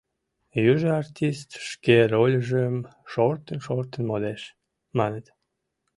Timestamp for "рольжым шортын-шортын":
2.11-4.03